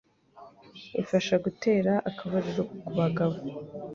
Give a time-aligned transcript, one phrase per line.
[1.01, 3.37] Ifasha gutera akabariro kubagabo